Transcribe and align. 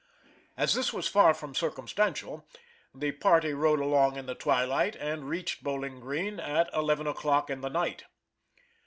As 0.57 0.73
this 0.73 0.91
was 0.91 1.07
far 1.07 1.31
from 1.31 1.53
circumstantial, 1.53 2.49
the 2.91 3.11
party 3.11 3.53
rode 3.53 3.79
along 3.79 4.15
in 4.17 4.25
the 4.25 4.33
twilight, 4.33 4.95
and 4.95 5.29
reached 5.29 5.63
Bowling 5.63 5.99
Green 5.99 6.39
at 6.39 6.73
eleven 6.73 7.05
o'clock 7.05 7.51
in 7.51 7.61
the 7.61 7.69
night. 7.69 8.05